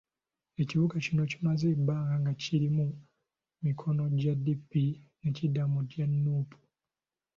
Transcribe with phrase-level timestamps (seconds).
[0.61, 2.85] Ekibuga kino kimaze ebbanga nga kiri mu
[3.65, 4.71] mikono gya DP,
[5.21, 6.59] ne kidda mu gya Nuupu.